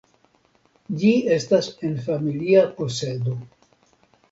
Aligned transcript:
Ĝi 1.01 1.11
estas 1.35 1.69
en 1.89 1.95
familia 2.07 2.65
posedo. 2.81 3.39